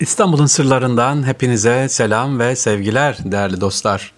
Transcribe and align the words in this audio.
İstanbul'un 0.00 0.46
sırlarından 0.46 1.26
hepinize 1.26 1.88
selam 1.88 2.38
ve 2.38 2.56
sevgiler 2.56 3.18
değerli 3.24 3.60
dostlar. 3.60 4.12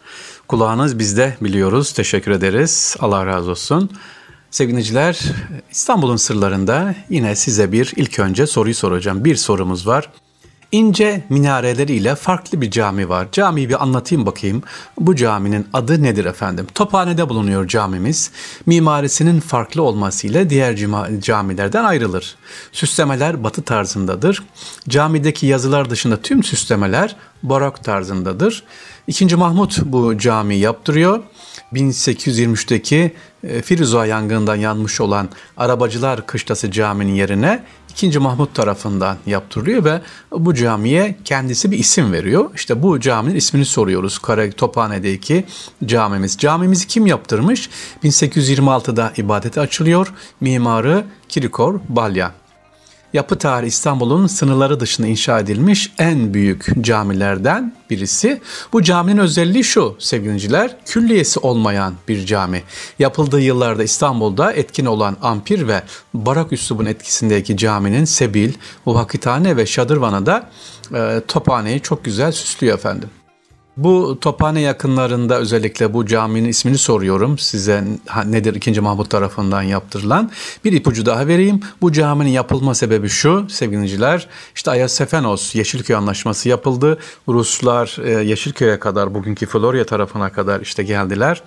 Kulağınız 0.48 0.98
bizde 0.98 1.36
biliyoruz. 1.40 1.92
Teşekkür 1.92 2.30
ederiz. 2.30 2.96
Allah 3.00 3.26
razı 3.26 3.50
olsun. 3.50 3.90
Sevgiliciler 4.50 5.20
İstanbul'un 5.70 6.16
sırlarında 6.16 6.94
yine 7.10 7.36
size 7.36 7.72
bir 7.72 7.92
ilk 7.96 8.18
önce 8.18 8.46
soruyu 8.46 8.74
soracağım. 8.74 9.24
Bir 9.24 9.36
sorumuz 9.36 9.86
var. 9.86 10.10
İnce 10.72 11.24
minareleriyle 11.28 12.14
farklı 12.14 12.60
bir 12.60 12.70
cami 12.70 13.08
var. 13.08 13.28
Camiyi 13.32 13.68
bir 13.68 13.82
anlatayım 13.82 14.26
bakayım. 14.26 14.62
Bu 15.00 15.16
caminin 15.16 15.66
adı 15.72 16.02
nedir 16.02 16.24
efendim? 16.24 16.66
Tophane'de 16.74 17.28
bulunuyor 17.28 17.68
camimiz. 17.68 18.30
Mimarisinin 18.66 19.40
farklı 19.40 19.82
olmasıyla 19.82 20.50
diğer 20.50 20.76
camilerden 21.20 21.84
ayrılır. 21.84 22.36
Süslemeler 22.72 23.44
batı 23.44 23.62
tarzındadır. 23.62 24.42
Camideki 24.88 25.46
yazılar 25.46 25.90
dışında 25.90 26.22
tüm 26.22 26.42
süslemeler 26.42 27.16
barok 27.42 27.84
tarzındadır. 27.84 28.62
İkinci 29.06 29.36
Mahmut 29.36 29.82
bu 29.84 30.18
camiyi 30.18 30.60
yaptırıyor. 30.60 31.22
1823'teki 31.72 33.12
e, 33.44 33.62
Firuza 33.62 34.06
yangından 34.06 34.56
yanmış 34.56 35.00
olan 35.00 35.28
Arabacılar 35.56 36.26
Kışlası 36.26 36.70
Camii'nin 36.70 37.14
yerine 37.14 37.62
2. 37.90 38.18
Mahmut 38.18 38.54
tarafından 38.54 39.16
yaptırılıyor 39.26 39.84
ve 39.84 40.00
bu 40.32 40.54
camiye 40.54 41.16
kendisi 41.24 41.70
bir 41.70 41.78
isim 41.78 42.12
veriyor. 42.12 42.50
İşte 42.54 42.82
bu 42.82 43.00
caminin 43.00 43.36
ismini 43.36 43.64
soruyoruz. 43.64 44.18
Kara 44.18 44.50
Tophane'deki 44.50 45.44
camimiz. 45.84 46.38
Camimizi 46.38 46.86
kim 46.86 47.06
yaptırmış? 47.06 47.70
1826'da 48.04 49.12
ibadete 49.16 49.60
açılıyor. 49.60 50.12
Mimarı 50.40 51.04
Kirikor 51.28 51.80
Balyan. 51.88 52.32
Yapı 53.16 53.38
tarihi 53.38 53.68
İstanbul'un 53.68 54.26
sınırları 54.26 54.80
dışında 54.80 55.06
inşa 55.06 55.40
edilmiş 55.40 55.92
en 55.98 56.34
büyük 56.34 56.84
camilerden 56.84 57.74
birisi. 57.90 58.40
Bu 58.72 58.82
caminin 58.82 59.18
özelliği 59.18 59.64
şu 59.64 59.96
sevgiliciler, 59.98 60.76
külliyesi 60.86 61.40
olmayan 61.40 61.94
bir 62.08 62.26
cami. 62.26 62.62
Yapıldığı 62.98 63.40
yıllarda 63.40 63.82
İstanbul'da 63.82 64.52
etkin 64.52 64.86
olan 64.86 65.16
ampir 65.22 65.68
ve 65.68 65.82
barak 66.14 66.52
üslubun 66.52 66.86
etkisindeki 66.86 67.56
caminin 67.56 68.04
Sebil, 68.04 68.52
Muvakkitane 68.86 69.56
ve 69.56 69.66
Şadırvan'a 69.66 70.26
da 70.26 70.50
e, 70.94 71.20
tophaneyi 71.28 71.80
çok 71.80 72.04
güzel 72.04 72.32
süslüyor 72.32 72.78
efendim. 72.78 73.10
Bu 73.76 74.18
Tophane 74.20 74.60
yakınlarında 74.60 75.38
özellikle 75.38 75.94
bu 75.94 76.06
caminin 76.06 76.48
ismini 76.48 76.78
soruyorum 76.78 77.38
size 77.38 77.84
nedir 78.26 78.54
2. 78.54 78.80
Mahmut 78.80 79.10
tarafından 79.10 79.62
yaptırılan. 79.62 80.30
Bir 80.64 80.72
ipucu 80.72 81.06
daha 81.06 81.26
vereyim. 81.26 81.60
Bu 81.80 81.92
caminin 81.92 82.30
yapılma 82.30 82.74
sebebi 82.74 83.08
şu 83.08 83.46
sevgiliciler. 83.48 84.28
İşte 84.54 84.70
Ayasofenos 84.70 85.54
Yeşilköy 85.54 85.96
Anlaşması 85.96 86.48
yapıldı. 86.48 86.98
Ruslar 87.28 87.96
e, 88.04 88.10
Yeşilköy'e 88.10 88.78
kadar 88.78 89.14
bugünkü 89.14 89.46
Florya 89.46 89.86
tarafına 89.86 90.32
kadar 90.32 90.60
işte 90.60 90.82
geldiler 90.82 91.42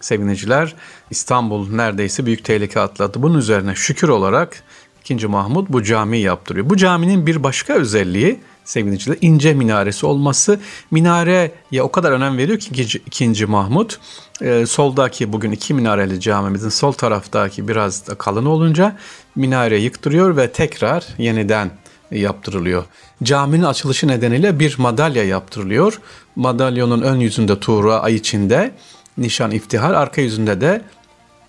sevgiliciler. 0.00 0.74
İstanbul 1.10 1.70
neredeyse 1.70 2.26
büyük 2.26 2.44
tehlike 2.44 2.80
atladı. 2.80 3.22
Bunun 3.22 3.38
üzerine 3.38 3.74
şükür 3.74 4.08
olarak 4.08 4.62
2. 5.10 5.26
Mahmut 5.26 5.68
bu 5.68 5.82
camiyi 5.82 6.24
yaptırıyor. 6.24 6.70
Bu 6.70 6.76
caminin 6.76 7.26
bir 7.26 7.42
başka 7.42 7.72
özelliği 7.72 8.40
sevgili 8.64 9.18
ince 9.20 9.54
minaresi 9.54 10.06
olması 10.06 10.60
minareye 10.90 11.52
o 11.80 11.90
kadar 11.92 12.12
önem 12.12 12.38
veriyor 12.38 12.58
ki 12.58 12.68
ikinci, 12.70 12.98
ikinci 13.06 13.46
Mahmut 13.46 13.98
e, 14.40 14.66
soldaki 14.66 15.32
bugün 15.32 15.52
iki 15.52 15.74
minareli 15.74 16.20
camimizin 16.20 16.68
sol 16.68 16.92
taraftaki 16.92 17.68
biraz 17.68 18.06
da 18.06 18.14
kalın 18.14 18.46
olunca 18.46 18.96
minare 19.34 19.78
yıktırıyor 19.78 20.36
ve 20.36 20.52
tekrar 20.52 21.06
yeniden 21.18 21.70
yaptırılıyor. 22.10 22.84
Caminin 23.22 23.62
açılışı 23.62 24.08
nedeniyle 24.08 24.58
bir 24.58 24.74
madalya 24.78 25.24
yaptırılıyor. 25.24 26.00
Madalyonun 26.36 27.02
ön 27.02 27.20
yüzünde 27.20 27.60
Tuğra 27.60 28.00
ay 28.00 28.14
içinde 28.14 28.74
nişan 29.18 29.50
iftihar 29.50 29.94
arka 29.94 30.20
yüzünde 30.20 30.60
de 30.60 30.82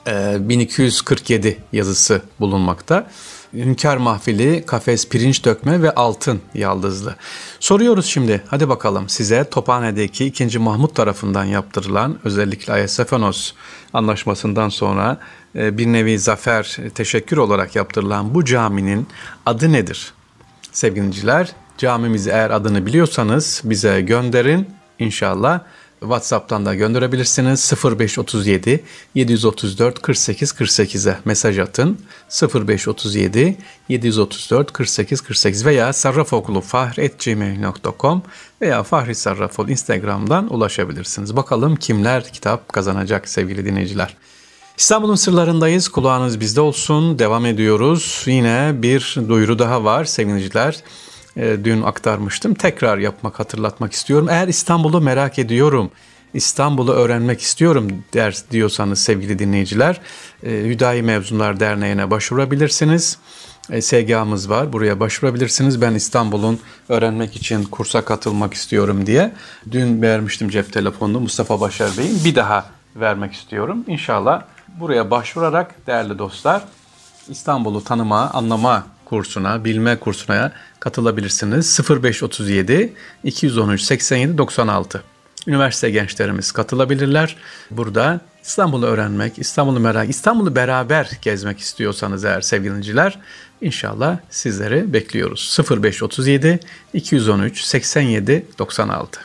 e, 0.08 0.38
1247 0.40 1.58
yazısı 1.74 2.22
bulunmakta. 2.40 3.08
Hünkar 3.54 3.98
Mahfili, 3.98 4.64
Kafes 4.66 5.10
Pirinç 5.10 5.46
Dökme 5.46 5.82
ve 5.82 5.96
Altın 5.96 6.42
Yaldızlı. 6.54 7.16
Soruyoruz 7.60 8.06
şimdi 8.06 8.44
hadi 8.48 8.70
bakalım 8.70 9.10
size 9.10 9.44
Tophane'deki 9.50 10.26
2. 10.26 10.60
Mahmut 10.60 10.96
tarafından 10.96 11.44
yaptırılan 11.44 12.18
özellikle 12.24 12.74
Ayasofenos 12.74 13.54
anlaşmasından 13.94 14.70
sonra 14.70 15.20
e, 15.56 15.78
bir 15.78 15.88
nevi 15.88 16.20
zafer 16.20 16.78
teşekkür 16.96 17.38
olarak 17.38 17.76
yaptırılan 17.76 18.36
bu 18.36 18.46
caminin 18.46 19.08
adı 19.46 19.72
nedir? 19.72 20.14
Sevgiliciler 20.72 21.52
camimizi 21.78 22.30
eğer 22.30 22.50
adını 22.50 22.86
biliyorsanız 22.86 23.62
bize 23.64 24.02
gönderin 24.02 24.68
inşallah. 25.00 25.60
WhatsApp'tan 26.04 26.66
da 26.66 26.76
gönderebilirsiniz. 26.76 27.74
0537 27.84 28.84
734 29.16 30.02
48 30.02 30.52
48'e 30.52 31.18
mesaj 31.26 31.60
atın. 31.60 32.00
0537 32.30 33.58
734 33.90 34.74
48 34.74 35.22
48 35.22 35.66
veya 35.66 35.94
sarrafokulu.fahr.gmail.com 35.94 38.22
veya 38.62 38.84
Fahri 38.84 39.16
Sarrafol 39.16 39.70
Instagram'dan 39.70 40.54
ulaşabilirsiniz. 40.54 41.36
Bakalım 41.36 41.76
kimler 41.76 42.34
kitap 42.34 42.74
kazanacak 42.74 43.30
sevgili 43.30 43.66
dinleyiciler. 43.66 44.16
İstanbul'un 44.78 45.16
sırlarındayız. 45.16 45.88
Kulağınız 45.88 46.40
bizde 46.40 46.62
olsun. 46.62 47.20
Devam 47.20 47.46
ediyoruz. 47.46 48.24
Yine 48.26 48.72
bir 48.76 49.18
duyuru 49.30 49.60
daha 49.60 49.84
var 49.84 50.06
sevgiliciler 50.06 50.84
e, 51.38 51.58
dün 51.64 51.82
aktarmıştım. 51.82 52.54
Tekrar 52.54 52.98
yapmak, 52.98 53.40
hatırlatmak 53.40 53.94
istiyorum. 53.94 54.28
Eğer 54.30 54.48
İstanbul'u 54.48 55.02
merak 55.02 55.40
ediyorum, 55.40 55.92
İstanbul'u 56.34 56.92
öğrenmek 56.92 57.42
istiyorum 57.42 57.88
der 58.14 58.38
diyorsanız 58.52 59.00
sevgili 59.00 59.40
dinleyiciler, 59.40 60.02
e, 60.44 60.50
Hüdayi 60.50 61.04
Mevzunlar 61.04 61.60
Derneği'ne 61.60 62.12
başvurabilirsiniz. 62.12 63.18
E, 63.70 63.82
SGA'mız 63.82 64.50
var. 64.50 64.74
Buraya 64.74 65.00
başvurabilirsiniz. 65.00 65.82
Ben 65.82 65.96
İstanbul'un 65.96 66.60
öğrenmek 66.90 67.36
için 67.36 67.64
kursa 67.64 68.06
katılmak 68.06 68.54
istiyorum 68.54 69.06
diye. 69.06 69.34
Dün 69.72 70.02
vermiştim 70.02 70.50
cep 70.50 70.74
telefonunu 70.74 71.20
Mustafa 71.20 71.62
Başar 71.62 71.98
Bey'in. 71.98 72.26
Bir 72.26 72.36
daha 72.36 72.66
vermek 72.96 73.34
istiyorum. 73.34 73.84
İnşallah 73.88 74.42
buraya 74.80 75.12
başvurarak 75.12 75.88
değerli 75.88 76.20
dostlar 76.20 76.62
İstanbul'u 77.30 77.84
tanıma, 77.84 78.30
anlama 78.30 78.84
kursuna, 79.06 79.66
bilme 79.66 80.00
kursuna 80.00 80.52
katılabilirsiniz. 80.80 81.80
0537 81.90 82.94
213 83.24 83.82
87 83.82 84.38
96. 84.38 85.04
Üniversite 85.48 85.90
gençlerimiz 85.90 86.52
katılabilirler. 86.52 87.36
Burada 87.72 88.22
İstanbul'u 88.44 88.86
öğrenmek, 88.86 89.40
İstanbul'u 89.40 89.80
merak, 89.80 90.10
İstanbul'u 90.10 90.56
beraber 90.56 91.10
gezmek 91.22 91.60
istiyorsanız 91.60 92.26
eğer 92.26 92.42
sevgiliciler 92.42 93.20
inşallah 93.62 94.18
sizleri 94.30 94.94
bekliyoruz. 94.94 95.58
0537 95.72 96.60
213 96.94 97.62
87 97.62 98.46
96. 98.60 99.20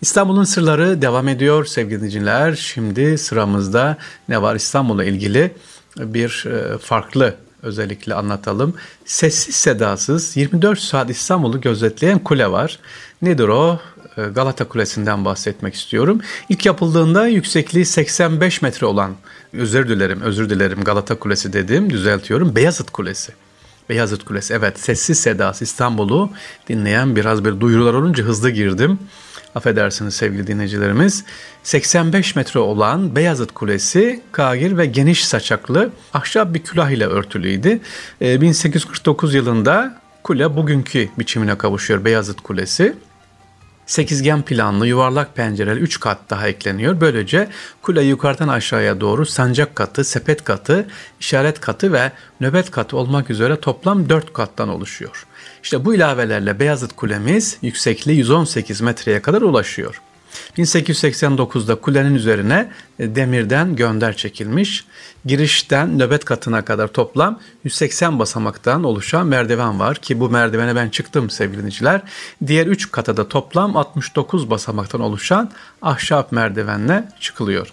İstanbul'un 0.00 0.44
sırları 0.44 1.02
devam 1.02 1.28
ediyor 1.28 1.64
sevgili 1.64 1.98
dinleyiciler. 1.98 2.54
Şimdi 2.54 3.18
sıramızda 3.18 3.96
ne 4.28 4.42
var 4.42 4.54
İstanbul'la 4.54 5.04
ilgili 5.04 5.52
bir 5.96 6.44
e, 6.46 6.78
farklı 6.78 7.34
özellikle 7.66 8.14
anlatalım. 8.14 8.74
Sessiz 9.04 9.54
sedasız 9.54 10.36
24 10.36 10.78
saat 10.78 11.10
İstanbul'u 11.10 11.60
gözetleyen 11.60 12.18
kule 12.18 12.50
var. 12.50 12.78
Nedir 13.22 13.48
o? 13.48 13.80
Ee, 14.18 14.22
Galata 14.22 14.68
Kulesi'nden 14.68 15.24
bahsetmek 15.24 15.74
istiyorum. 15.74 16.20
İlk 16.48 16.66
yapıldığında 16.66 17.26
yüksekliği 17.26 17.84
85 17.84 18.62
metre 18.62 18.86
olan, 18.86 19.14
özür 19.52 19.88
dilerim, 19.88 20.20
özür 20.20 20.50
dilerim 20.50 20.84
Galata 20.84 21.18
Kulesi 21.18 21.52
dedim, 21.52 21.90
düzeltiyorum. 21.90 22.56
Beyazıt 22.56 22.90
Kulesi. 22.90 23.32
Beyazıt 23.88 24.24
Kulesi, 24.24 24.54
evet 24.54 24.80
sessiz 24.80 25.20
sedası 25.20 25.64
İstanbul'u 25.64 26.30
dinleyen 26.68 27.16
biraz 27.16 27.44
bir 27.44 27.60
duyurular 27.60 27.94
olunca 27.94 28.24
hızlı 28.24 28.50
girdim 28.50 28.98
affedersiniz 29.56 30.14
sevgili 30.14 30.46
dinleyicilerimiz. 30.46 31.24
85 31.62 32.36
metre 32.36 32.60
olan 32.60 33.16
Beyazıt 33.16 33.54
Kulesi 33.54 34.20
kagir 34.32 34.76
ve 34.76 34.86
geniş 34.86 35.26
saçaklı 35.26 35.90
ahşap 36.14 36.54
bir 36.54 36.62
külah 36.62 36.90
ile 36.90 37.06
örtülüydü. 37.06 37.80
1849 38.20 39.34
ee, 39.34 39.38
yılında 39.38 40.00
kule 40.22 40.56
bugünkü 40.56 41.08
biçimine 41.18 41.58
kavuşuyor 41.58 42.04
Beyazıt 42.04 42.40
Kulesi. 42.40 42.94
Sekizgen 43.86 44.42
planlı 44.42 44.86
yuvarlak 44.86 45.36
pencereli 45.36 45.80
3 45.80 46.00
kat 46.00 46.18
daha 46.30 46.48
ekleniyor. 46.48 47.00
Böylece 47.00 47.48
kule 47.82 48.02
yukarıdan 48.02 48.48
aşağıya 48.48 49.00
doğru 49.00 49.26
sancak 49.26 49.76
katı, 49.76 50.04
sepet 50.04 50.44
katı, 50.44 50.86
işaret 51.20 51.60
katı 51.60 51.92
ve 51.92 52.12
nöbet 52.40 52.70
katı 52.70 52.96
olmak 52.96 53.30
üzere 53.30 53.60
toplam 53.60 54.08
4 54.08 54.32
kattan 54.32 54.68
oluşuyor. 54.68 55.26
İşte 55.62 55.84
bu 55.84 55.94
ilavelerle 55.94 56.60
Beyazıt 56.60 56.96
Kulemiz 56.96 57.58
yüksekliği 57.62 58.18
118 58.18 58.80
metreye 58.80 59.22
kadar 59.22 59.42
ulaşıyor. 59.42 60.02
1889'da 60.58 61.74
kulenin 61.74 62.14
üzerine 62.14 62.70
e, 62.98 63.14
demirden 63.16 63.76
gönder 63.76 64.16
çekilmiş. 64.16 64.84
Girişten 65.26 65.98
nöbet 65.98 66.24
katına 66.24 66.64
kadar 66.64 66.88
toplam 66.88 67.40
180 67.64 68.18
basamaktan 68.18 68.84
oluşan 68.84 69.26
merdiven 69.26 69.80
var 69.80 69.96
ki 69.96 70.20
bu 70.20 70.30
merdivene 70.30 70.76
ben 70.76 70.88
çıktım 70.88 71.30
sevgili 71.30 71.58
dinleyiciler. 71.58 72.00
Diğer 72.46 72.66
3 72.66 72.92
kata 72.92 73.16
da 73.16 73.28
toplam 73.28 73.76
69 73.76 74.50
basamaktan 74.50 75.00
oluşan 75.00 75.50
ahşap 75.82 76.32
merdivenle 76.32 77.08
çıkılıyor. 77.20 77.72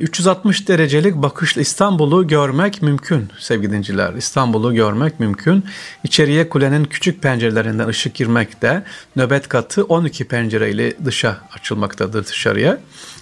360 0.00 0.68
derecelik 0.68 1.16
bakışla 1.16 1.60
İstanbul'u 1.60 2.26
görmek 2.26 2.82
mümkün 2.82 3.28
sevgili 3.38 3.72
dinciler. 3.72 4.14
İstanbul'u 4.14 4.74
görmek 4.74 5.20
mümkün. 5.20 5.64
İçeriye 6.04 6.48
kulenin 6.48 6.84
küçük 6.84 7.22
pencerelerinden 7.22 7.88
ışık 7.88 8.14
girmekte. 8.14 8.84
Nöbet 9.16 9.48
katı 9.48 9.84
12 9.84 10.24
pencereyle 10.28 11.04
dışa 11.04 11.38
açılmaktadır 11.52 12.26
dışarıya. 12.26 12.78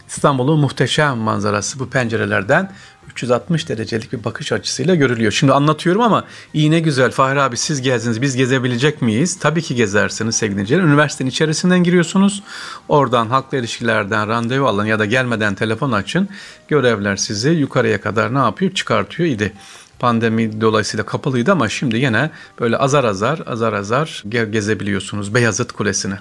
İstanbul'un 0.08 0.61
muhteşem 0.61 1.19
manzarası 1.19 1.78
bu 1.78 1.90
pencerelerden 1.90 2.73
360 3.17 3.69
derecelik 3.69 4.13
bir 4.13 4.25
bakış 4.25 4.53
açısıyla 4.53 4.95
görülüyor. 4.95 5.33
Şimdi 5.33 5.53
anlatıyorum 5.53 6.03
ama 6.03 6.25
iyi 6.55 6.71
ne 6.71 6.81
güzel 6.81 7.11
Fahri 7.11 7.41
abi 7.41 7.57
siz 7.57 7.83
gezdiniz 7.83 8.23
biz 8.23 8.37
gezebilecek 8.37 9.03
miyiz? 9.03 9.39
Tabii 9.39 9.63
ki 9.63 9.75
gezersiniz 9.75 10.37
sevgili 10.37 10.55
dinleyiciler. 10.55 10.83
Üniversitenin 10.83 11.31
içerisinden 11.31 11.85
giriyorsunuz. 11.85 12.43
Oradan 12.89 13.27
halkla 13.27 13.59
ilişkilerden 13.59 14.29
randevu 14.29 14.67
alın 14.67 14.85
ya 14.85 14.99
da 14.99 15.05
gelmeden 15.05 15.55
telefon 15.55 15.93
açın. 15.93 16.29
Görevler 16.69 17.17
sizi 17.17 17.51
yukarıya 17.51 18.01
kadar 18.01 18.35
ne 18.35 18.39
yapıyor? 18.39 18.75
Çıkartıyor 18.75 19.29
idi. 19.29 19.53
Pandemi 19.99 20.61
dolayısıyla 20.61 21.07
kapalıydı 21.07 21.53
ama 21.53 21.69
şimdi 21.69 21.97
yine 21.97 22.31
böyle 22.61 22.77
azar 22.77 23.05
azar 23.05 23.43
azar 23.47 23.73
azar 23.73 24.23
gezebiliyorsunuz 24.51 25.35
Beyazıt 25.35 25.73
Kulesi'ni. 25.73 26.15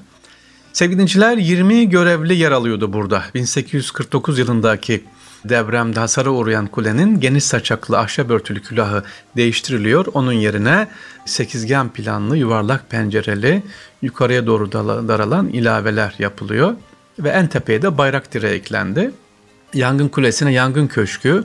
Sevgili 0.73 0.93
dinleyiciler 0.93 1.37
20 1.37 1.89
görevli 1.89 2.35
yer 2.35 2.51
alıyordu 2.51 2.93
burada. 2.93 3.23
1849 3.35 4.39
yılındaki 4.39 5.03
depremde 5.49 5.99
hasara 5.99 6.29
uğrayan 6.29 6.67
kulenin 6.67 7.19
geniş 7.19 7.43
saçaklı 7.43 7.99
ahşap 7.99 8.29
örtülü 8.29 8.61
külahı 8.61 9.03
değiştiriliyor. 9.35 10.05
Onun 10.13 10.33
yerine 10.33 10.87
sekizgen 11.25 11.89
planlı 11.89 12.37
yuvarlak 12.37 12.89
pencereli 12.89 13.63
yukarıya 14.01 14.45
doğru 14.45 14.71
daralan 15.07 15.47
ilaveler 15.47 16.15
yapılıyor. 16.19 16.73
Ve 17.19 17.29
en 17.29 17.47
tepeye 17.47 17.81
de 17.81 17.97
bayrak 17.97 18.33
direği 18.33 18.53
eklendi. 18.53 19.11
Yangın 19.73 20.07
kulesine 20.07 20.53
yangın 20.53 20.87
köşkü, 20.87 21.43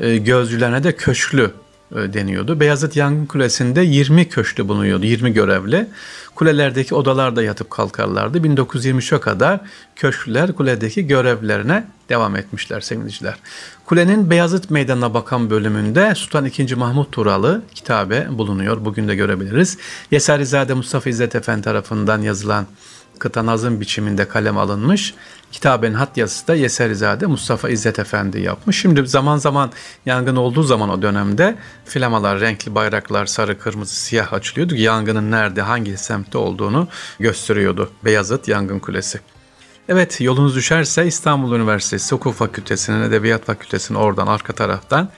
e, 0.00 0.16
gözcülerine 0.16 0.84
de 0.84 0.96
köşklü 0.96 1.50
deniyordu. 1.92 2.60
Beyazıt 2.60 2.96
Yangın 2.96 3.26
Kulesi'nde 3.26 3.80
20 3.82 4.28
köşkü 4.28 4.68
bulunuyordu, 4.68 5.06
20 5.06 5.32
görevli. 5.32 5.86
Kulelerdeki 6.34 6.94
odalarda 6.94 7.42
yatıp 7.42 7.70
kalkarlardı. 7.70 8.38
1923'e 8.38 9.20
kadar 9.20 9.60
köşkler 9.96 10.52
kuledeki 10.52 11.06
görevlerine 11.06 11.84
devam 12.08 12.36
etmişler 12.36 12.80
sevgiliciler. 12.80 13.34
Kulenin 13.86 14.30
Beyazıt 14.30 14.70
Meydanı'na 14.70 15.14
bakan 15.14 15.50
bölümünde 15.50 16.14
Sultan 16.14 16.44
II. 16.44 16.74
Mahmut 16.74 17.12
Turalı 17.12 17.62
kitabe 17.74 18.26
bulunuyor. 18.30 18.84
Bugün 18.84 19.08
de 19.08 19.14
görebiliriz. 19.14 19.78
Yeserizade 20.10 20.74
Mustafa 20.74 21.10
İzzet 21.10 21.34
Efendi 21.34 21.62
tarafından 21.62 22.22
yazılan 22.22 22.66
kıta 23.18 23.46
nazım 23.46 23.80
biçiminde 23.80 24.28
kalem 24.28 24.58
alınmış. 24.58 25.14
Kitabenin 25.52 25.94
hat 25.94 26.16
yazısı 26.16 26.46
da 26.48 26.54
Yeserizade 26.54 27.26
Mustafa 27.26 27.68
İzzet 27.68 27.98
Efendi 27.98 28.40
yapmış. 28.40 28.80
Şimdi 28.80 29.06
zaman 29.06 29.36
zaman 29.36 29.72
yangın 30.06 30.36
olduğu 30.36 30.62
zaman 30.62 30.88
o 30.88 31.02
dönemde 31.02 31.56
flamalar, 31.84 32.40
renkli 32.40 32.74
bayraklar 32.74 33.26
sarı, 33.26 33.58
kırmızı, 33.58 33.94
siyah 33.94 34.32
açılıyordu. 34.32 34.74
Yangının 34.74 35.30
nerede, 35.30 35.62
hangi 35.62 35.96
semtte 35.96 36.38
olduğunu 36.38 36.88
gösteriyordu 37.18 37.90
Beyazıt 38.04 38.48
Yangın 38.48 38.78
Kulesi. 38.78 39.20
Evet 39.88 40.20
yolunuz 40.20 40.56
düşerse 40.56 41.06
İstanbul 41.06 41.56
Üniversitesi 41.56 42.14
Hukuk 42.14 42.34
Fakültesi'nin, 42.34 43.02
Edebiyat 43.02 43.44
Fakültesi'nin 43.44 43.98
oradan 43.98 44.26
arka 44.26 44.52
taraftan 44.52 45.08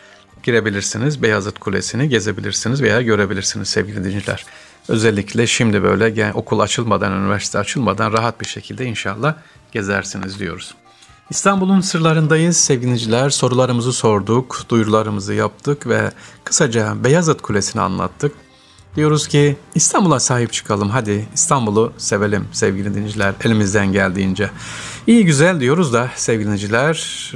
girebilirsiniz. 0.42 1.22
Beyazıt 1.22 1.58
Kulesi'ni 1.58 2.08
gezebilirsiniz 2.08 2.82
veya 2.82 3.02
görebilirsiniz 3.02 3.68
sevgili 3.68 4.04
dinleyiciler. 4.04 4.46
Özellikle 4.88 5.46
şimdi 5.46 5.82
böyle 5.82 6.20
yani 6.20 6.32
okul 6.32 6.58
açılmadan, 6.58 7.12
üniversite 7.12 7.58
açılmadan 7.58 8.12
rahat 8.12 8.40
bir 8.40 8.46
şekilde 8.46 8.84
inşallah 8.84 9.34
gezersiniz 9.72 10.38
diyoruz. 10.38 10.74
İstanbul'un 11.30 11.80
sırlarındayız 11.80 12.56
sevgiliciler. 12.56 13.30
Sorularımızı 13.30 13.92
sorduk, 13.92 14.62
duyurularımızı 14.68 15.34
yaptık 15.34 15.86
ve 15.86 16.10
kısaca 16.44 17.04
Beyazıt 17.04 17.42
Kulesi'ni 17.42 17.82
anlattık. 17.82 18.32
Diyoruz 18.96 19.28
ki 19.28 19.56
İstanbul'a 19.74 20.20
sahip 20.20 20.52
çıkalım. 20.52 20.88
Hadi 20.88 21.28
İstanbul'u 21.34 21.92
sevelim 21.98 22.48
sevgili 22.52 22.94
dinleyiciler 22.94 23.34
elimizden 23.44 23.92
geldiğince. 23.92 24.50
İyi 25.06 25.24
güzel 25.24 25.60
diyoruz 25.60 25.92
da 25.92 26.10
sevgili 26.16 26.44
dinleyiciler. 26.44 27.32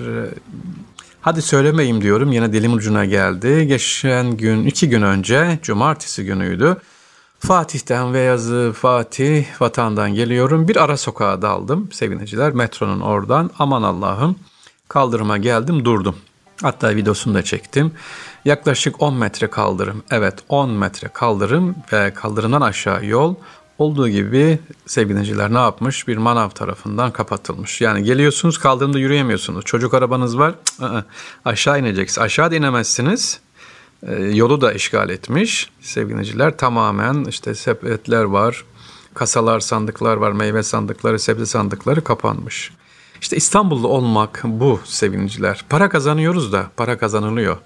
Hadi 1.21 1.43
söylemeyeyim 1.43 2.03
diyorum 2.03 2.33
yine 2.33 2.53
dilim 2.53 2.73
ucuna 2.73 3.05
geldi. 3.05 3.67
Geçen 3.67 4.37
gün 4.37 4.67
iki 4.67 4.89
gün 4.89 5.03
önce 5.03 5.59
cumartesi 5.63 6.25
günüydü. 6.25 6.77
Fatih'ten 7.47 8.13
ve 8.13 8.21
yazı 8.21 8.73
Fatih 8.77 9.45
vatandan 9.61 10.15
geliyorum. 10.15 10.69
Bir 10.69 10.77
ara 10.77 10.97
sokağa 10.97 11.43
daldım 11.43 11.93
sevgiliciler 11.93 12.53
metronun 12.53 13.01
oradan. 13.01 13.51
Aman 13.59 13.83
Allah'ım 13.83 14.37
kaldırıma 14.89 15.39
geldim 15.39 15.85
durdum. 15.85 16.17
Hatta 16.63 16.97
videosunu 16.97 17.35
da 17.35 17.43
çektim. 17.43 17.93
Yaklaşık 18.45 19.03
10 19.03 19.15
metre 19.15 19.47
kaldırım. 19.47 20.03
Evet 20.11 20.35
10 20.49 20.71
metre 20.71 21.09
kaldırım 21.09 21.75
ve 21.93 22.15
kaldırımdan 22.15 22.61
aşağı 22.61 23.07
yol 23.07 23.35
olduğu 23.79 24.09
gibi 24.09 24.59
sevgiliciler 24.87 25.55
ne 25.55 25.59
yapmış? 25.59 26.09
Bir 26.09 26.17
manav 26.17 26.49
tarafından 26.49 27.11
kapatılmış. 27.11 27.81
Yani 27.81 28.03
geliyorsunuz 28.03 28.59
kaldırımda 28.59 28.99
yürüyemiyorsunuz. 28.99 29.65
Çocuk 29.65 29.95
arabanız 29.95 30.39
var. 30.39 30.55
Cık, 30.65 30.83
ı-ı. 30.83 31.05
aşağı 31.45 31.81
ineceksiniz. 31.81 32.25
Aşağı 32.25 32.55
inemezsiniz. 32.55 33.41
E, 34.07 34.15
yolu 34.15 34.61
da 34.61 34.73
işgal 34.73 35.11
etmiş 35.11 35.71
sevgiliciler. 35.81 36.57
Tamamen 36.57 37.25
işte 37.25 37.55
sepetler 37.55 38.25
var, 38.25 38.65
kasalar, 39.15 39.61
sandıklar 39.61 40.17
var, 40.17 40.33
meyve 40.33 40.63
sandıkları, 40.63 41.19
sebze 41.19 41.47
sandıkları 41.47 42.05
kapanmış. 42.05 42.71
İşte 43.21 43.37
İstanbul'da 43.37 43.89
olmak 43.89 44.41
bu 44.45 44.81
sevgiliciler. 44.85 45.65
Para 45.69 45.89
kazanıyoruz 45.89 46.53
da 46.53 46.67
para 46.77 46.99
kazanılıyor. 46.99 47.57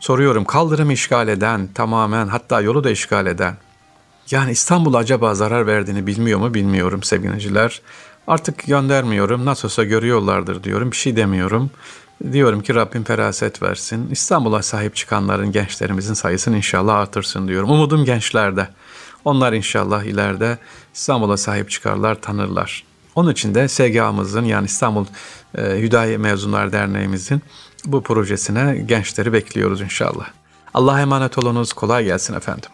Soruyorum 0.00 0.44
kaldırımı 0.44 0.92
işgal 0.92 1.28
eden, 1.28 1.68
tamamen 1.74 2.28
hatta 2.28 2.60
yolu 2.60 2.84
da 2.84 2.90
işgal 2.90 3.26
eden. 3.26 3.56
Yani 4.30 4.50
İstanbul 4.50 4.94
acaba 4.94 5.34
zarar 5.34 5.66
verdiğini 5.66 6.06
bilmiyor 6.06 6.38
mu 6.38 6.54
bilmiyorum 6.54 7.02
sevgiliciler. 7.02 7.80
Artık 8.26 8.66
göndermiyorum. 8.66 9.44
Nasılsa 9.44 9.84
görüyorlardır 9.84 10.64
diyorum. 10.64 10.90
Bir 10.90 10.96
şey 10.96 11.16
demiyorum. 11.16 11.70
Diyorum 12.32 12.62
ki 12.62 12.74
Rabbim 12.74 13.04
feraset 13.04 13.62
versin. 13.62 14.10
İstanbul'a 14.10 14.62
sahip 14.62 14.96
çıkanların, 14.96 15.52
gençlerimizin 15.52 16.14
sayısını 16.14 16.56
inşallah 16.56 16.94
artırsın 16.94 17.48
diyorum. 17.48 17.70
Umudum 17.70 18.04
gençlerde. 18.04 18.68
Onlar 19.24 19.52
inşallah 19.52 20.02
ileride 20.02 20.58
İstanbul'a 20.94 21.36
sahip 21.36 21.70
çıkarlar, 21.70 22.14
tanırlar. 22.14 22.84
Onun 23.14 23.32
için 23.32 23.54
de 23.54 23.68
SGA'mızın 23.68 24.44
yani 24.44 24.64
İstanbul 24.64 25.06
e, 25.58 25.62
Hüdayi 25.62 26.18
Mezunlar 26.18 26.72
Derneğimizin 26.72 27.42
bu 27.84 28.02
projesine 28.02 28.76
gençleri 28.86 29.32
bekliyoruz 29.32 29.80
inşallah. 29.80 30.26
Allah'a 30.74 31.00
emanet 31.00 31.38
olunuz. 31.38 31.72
Kolay 31.72 32.04
gelsin 32.04 32.34
efendim. 32.34 32.70